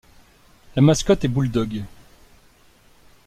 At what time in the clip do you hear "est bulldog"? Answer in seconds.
1.25-1.83